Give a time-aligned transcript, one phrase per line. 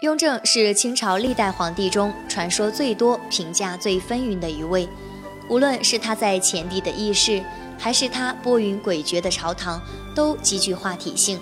[0.00, 4.88] 雍正是清朝历代皇帝中传说最多、评价最纷纭的一位。
[5.48, 7.42] 无论是他在前帝的轶事，
[7.76, 9.82] 还是他拨云诡谲的朝堂，
[10.14, 11.40] 都极具话题性。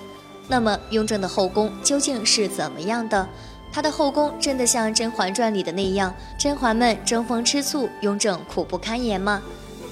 [0.48, 3.28] 那么，雍正的后宫究竟是怎么样的？
[3.70, 9.42] 他的后宫真的像《甄嬛传》里的那样，甄嬛们争风吃醋，雍正苦不堪言吗？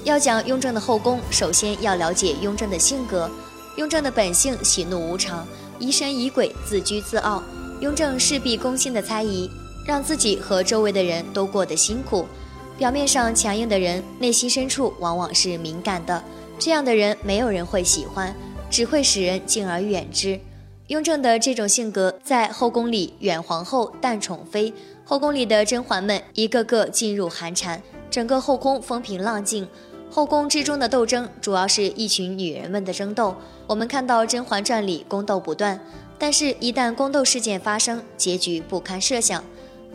[0.03, 3.29] 要讲雍正的后宫，首先要了解雍正的性格。
[3.77, 5.45] 雍正的本性喜怒无常，
[5.77, 7.43] 疑神疑鬼，自居自傲。
[7.81, 9.49] 雍正事必攻心的猜疑，
[9.85, 12.25] 让自己和周围的人都过得辛苦。
[12.77, 16.23] 表面上强硬的人，内心深处往往是敏感的。
[16.57, 18.33] 这样的人没有人会喜欢，
[18.69, 20.39] 只会使人敬而远之。
[20.87, 29.67] 雍正的这种性格，在后宫里远皇后淡宠妃，后宫里的甄嬛们一个个噤入寒蝉，整个后宫风平浪静。
[30.09, 33.35] 后宫之中的斗争，主要是一群女人们的争斗。
[33.67, 35.79] 我们看到《甄嬛传》里宫斗不断。
[36.17, 39.43] 但是，一旦宫斗事件发生，结局不堪设想。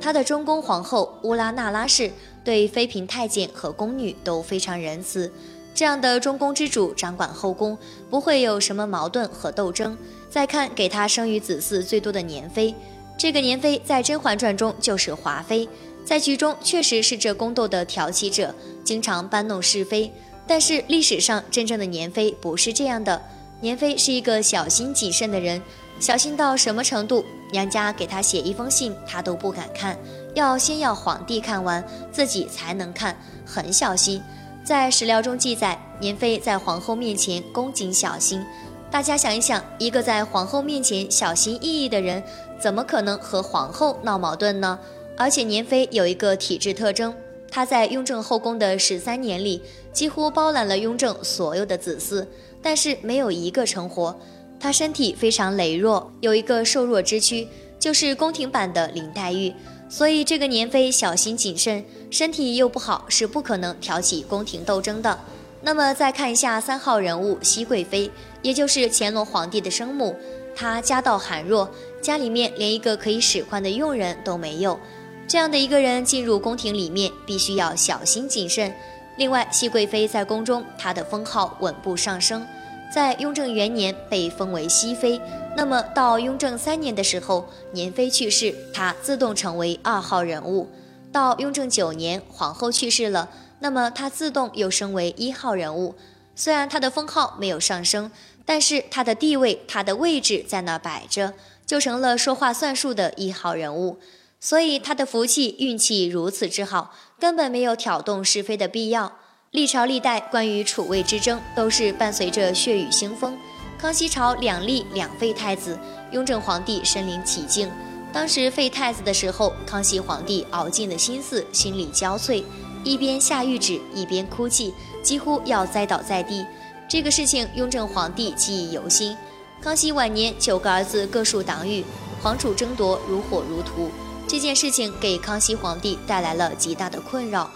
[0.01, 2.11] 他的中宫皇后乌拉那拉氏
[2.43, 5.31] 对妃嫔、太监和宫女都非常仁慈。
[5.75, 7.77] 这样的中宫之主掌管后宫，
[8.09, 9.97] 不会有什么矛盾和斗争。
[10.29, 12.75] 再看给他生育子嗣最多的年妃，
[13.19, 15.69] 这个年妃在《甄嬛传》中就是华妃，
[16.05, 20.13] 在剧中确实是这宫斗的挑起者，经常搬弄是非。
[20.47, 23.21] 但是历史上真正的年妃不是这样的，
[23.61, 25.61] 年妃是一个小心谨慎的人。
[26.01, 27.23] 小心到什么程度？
[27.53, 29.99] 娘家给他写一封信，他都不敢看，
[30.35, 34.23] 要先要皇帝看完，自己才能看，很小心。
[34.65, 38.43] 在史料中记载，年妃在皇后面前恭谨小心。
[38.91, 42.23] 大家想一想，一个在皇后面前小心翼翼的人，
[42.59, 44.79] 怎么可能和皇后闹矛盾呢？
[45.19, 47.15] 而且年妃有一个体质特征，
[47.51, 49.63] 她在雍正后宫的十三年里，
[49.93, 52.27] 几乎包揽了雍正所有的子嗣，
[52.63, 54.19] 但是没有一个成活。
[54.61, 59.53] 她身体非常羸弱，有一个瘦弱之躯，就是宫廷版的林黛玉。
[59.89, 65.19] 所以这个年妃小心谨慎，身体又不好，是不可能挑起宫廷斗争的。
[65.63, 68.11] 那么再看一下三号人物熹贵妃，
[68.43, 70.15] 也就是乾隆皇帝的生母，
[70.55, 71.69] 她家道寒弱，
[72.01, 74.79] 家里面连一个可以使唤的佣人都没有。
[75.27, 78.73] 这样的一个人进入宫廷里面，必须要小心谨慎。
[79.17, 82.47] 另外，熹贵妃在宫中，她的封号稳步上升。
[82.93, 85.21] 在雍正元年被封为熹妃，
[85.57, 90.69] 那么到雍正三年的时候，年妃去世，她自动成为二号人物。
[91.13, 93.31] 到雍正九年，皇后去世了，
[93.61, 95.95] 那么她自动又升为一号人物。
[96.35, 98.11] 虽然她的封号没有上升，
[98.45, 101.35] 但是她的地位、她的位置在那摆着，
[101.65, 103.99] 就成了说话算数的一号人物。
[104.41, 109.13] 所以她的福气运气如此之好，根本没有挑动是非的必要。
[109.51, 113.37] 历朝历代关于储位之争，都是伴随着血雨腥风。
[113.77, 115.77] 康熙朝两立两废太子，
[116.13, 117.69] 雍正皇帝身临其境。
[118.13, 122.45] 当时废太子的时候，康熙皇帝熬尽了心思，心力交瘁，
[122.85, 124.73] 一边下谕旨，一边哭泣，
[125.03, 126.47] 几乎要栽倒在地。
[126.89, 129.17] 这个事情，雍正皇帝记忆犹新。
[129.61, 131.85] 康熙晚年，九个儿子各树党羽，
[132.23, 133.91] 皇储争夺如火如荼。
[134.29, 137.51] 这件事情给康熙皇帝带来了极大的困扰。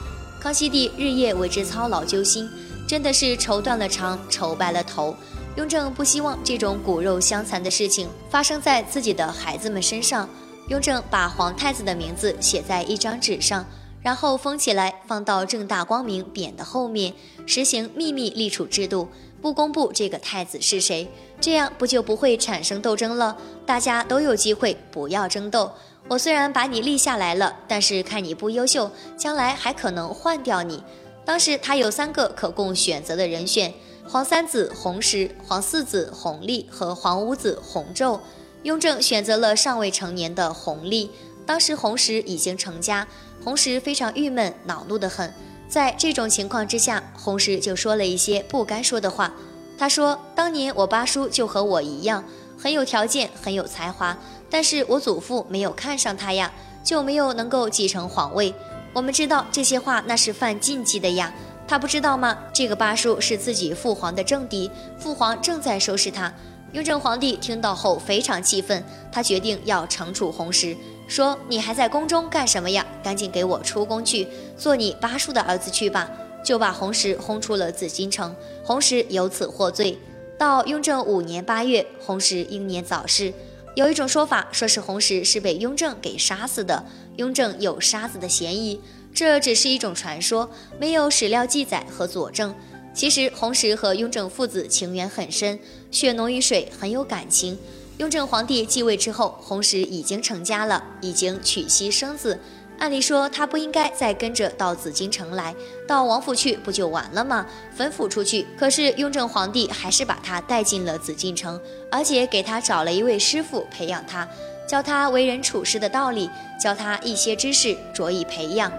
[0.45, 2.47] 康熙帝日夜为之操劳揪心，
[2.87, 5.17] 真的是愁断了肠，愁白了头。
[5.57, 10.29] 雍正不希望这种骨肉相残的事情发生在自己的孩子们身上。
[10.69, 13.65] 雍正把皇太子的名字写在一张纸上，
[14.05, 17.15] 然后封起来，放到正大光明匾的后面，
[17.47, 19.09] 实行秘密立储制度，
[19.41, 21.09] 不公布这个太子是谁，
[21.41, 23.39] 这样不就不会产生斗争了？
[23.65, 25.73] 大家都有机会，不要争斗。
[26.09, 30.83] 我虽然把你立下来了，但是看你不优秀，将来还可能换掉你。
[31.25, 33.73] 当时他有三个可供选择的人选：
[34.07, 38.21] 黄三子弘时、黄四子弘历和黄五子弘昼。
[38.65, 41.11] 雍正选择了尚未成年的弘历。
[41.47, 43.07] 当时弘时已经成家，
[43.45, 45.31] 弘时非常郁闷，恼怒得很。
[45.69, 49.35] 在这种情况之下，弘时就说了一些不该说的话。
[49.77, 52.25] 他说：“当年我八叔就和我一样，
[52.57, 54.17] 很有条件，很有才华。”
[54.49, 56.51] 但是我祖父没有看上他呀，
[56.83, 58.55] 就没有能够继承皇位。
[58.95, 61.35] 我们知道这些话那是犯禁忌的呀，
[61.69, 62.39] 他不知道吗？
[62.51, 66.33] 这个八叔是自己父皇的政敌，父皇正在收拾他。
[66.73, 68.83] 雍正皇帝听到后非常气愤，
[69.13, 72.87] 他决定要惩处弘时，说：“你还在宫中干什么呀？
[73.03, 76.11] 赶紧给我出宫去，做你八叔的儿子去吧。”
[76.45, 79.99] 就把弘时轰出了紫禁城，弘时由此获罪。
[80.39, 83.33] 到雍正五年八月，弘时英年早逝。
[83.75, 86.85] 有一种说法，说是弘时是被雍正给杀死的，
[87.17, 88.79] 雍正有杀子的嫌疑。
[89.15, 92.55] 这只是一种传说，没有史料记载和佐证。
[92.93, 95.59] 其实弘时和雍正父子情缘很深，
[95.91, 97.59] 血浓于水，很有感情。
[97.99, 102.41] 雍正皇帝继位之后，弘时已经成家了，已经娶妻生子。
[102.77, 105.55] 按理说他不应该再跟着到紫禁城来，
[105.87, 107.47] 到王府去不就完了吗？
[107.79, 108.45] 吩咐出去。
[108.59, 114.29] 可是雍正皇帝还是把他带进了紫禁城，而且给他找了一位师傅培养他，
[114.69, 116.29] 教他为人处事的道理，
[116.61, 118.73] 教他一些知识，着以培养。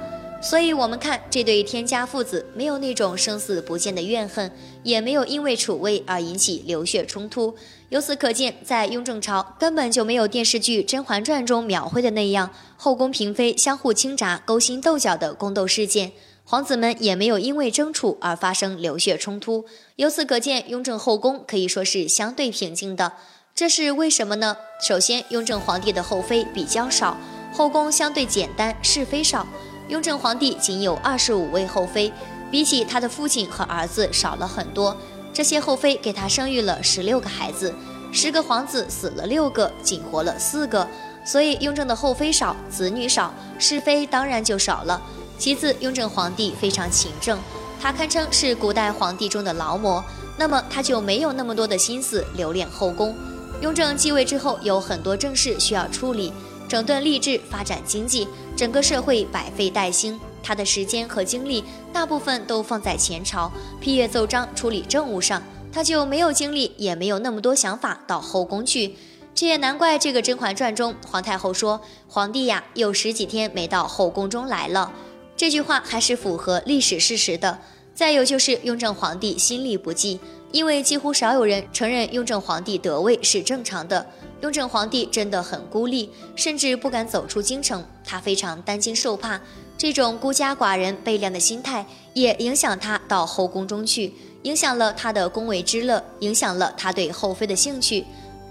[0.48, 4.52] 所以，我们看这对天家父子，没有那种生死不见的怨恨，
[4.84, 7.56] 也没有因为储位而引起流血冲突。
[7.90, 16.12] 由此可见，在雍正朝根本就没有电视剧《甄嬛传》中描绘的那样后宫嫔妃相互倾轧、勾心斗角的宫斗事件，
[16.44, 19.66] 皇子们也没有因为争储而发生流血冲突。
[19.96, 23.14] 由此可见，雍正后宫可以说是相对平静的。
[23.56, 24.56] 这是为什么呢？
[24.88, 27.18] 首先，雍正皇帝的后妃比较少，
[27.52, 29.48] 后宫相对简单，是非少。
[29.88, 32.12] 雍正皇帝仅有二十五位后妃，
[32.50, 34.96] 比起他的父亲和儿子少了很多。
[35.32, 37.74] 这些后妃给他生育了十六个孩子，
[38.12, 40.88] 十个皇子死了六个，仅活了四个。
[41.24, 45.02] 所以雍正的后妃少，子女少，是非当然就少了。
[45.38, 47.38] 其次，雍正皇帝非常勤政，
[47.80, 50.04] 他堪称是古代皇帝中的劳模，
[50.38, 53.16] 那么他就没有那么多的心思留恋后宫。
[53.62, 56.34] 雍正继位之后，有很多政事需要处理。
[56.68, 60.20] 整顿吏治，发展经济，整个社会百废待兴。
[60.42, 65.42] 他的时间和精力大部分都放在前朝批阅奏章、处理政务上，
[65.72, 68.96] 他就没有精力，也没有那么多想法到后宫去。
[69.34, 74.94] 这也难怪这个《甄嬛传》中，皇太后说：“皇帝呀，有十几天没到后宫中来了。”
[75.36, 77.60] 这句话还是符合历史事实的。
[77.94, 80.20] 再有就是雍正皇帝心力不济，
[80.56, 84.08] 因为几乎少有人承认雍正皇帝得位是正常的。
[84.40, 89.42] 雍正皇帝真的很孤立，甚至不敢走出京城，他非常担惊受怕。
[89.78, 94.14] 这种孤家寡人、悲凉的心态，也影响他到后宫中去，
[94.44, 98.06] 影响了他的宫闱之乐，影响了他对后妃的兴趣。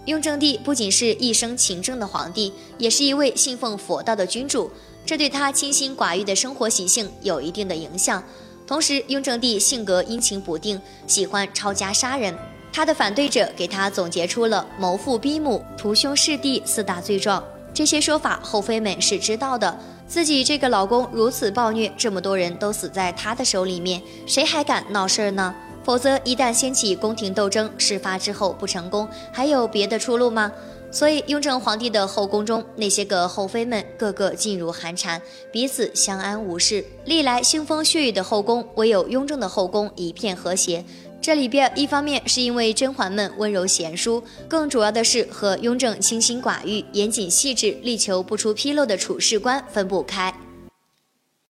[0.05, 4.71] 雍正帝不仅是一生勤政的皇帝，也是一位信奉佛道的君主，
[5.07, 8.23] 这对他清心寡欲的生活习性有一定的影响。
[8.67, 12.35] 同时，雍正帝性格阴晴不定，喜欢抄家杀人。
[12.73, 17.45] 他的反对者给他总结出了谋父逼母、屠兄弑弟四大罪状。
[17.73, 19.79] 这些说法，后妃们是知道的。
[20.07, 25.55] 自己这个老公如此暴虐，这么多人都死在他的手里面，谁还敢闹事儿呢？
[25.85, 30.51] 否则，一旦掀起宫廷斗争，事发之后不成功，还有别的出路吗？
[30.95, 35.21] 所以，雍正皇帝的后宫中那些个后妃们，个个噤如寒蝉，
[35.51, 36.85] 彼此相安无事。
[37.05, 40.85] 历来腥风血雨的后宫，唯有雍正的后宫一片和谐。
[41.21, 50.33] 这里边一方面是因为甄嬛们温柔贤淑，更主要的是和雍正清心寡欲、严谨细致、力求不出纰漏的处事观分不开。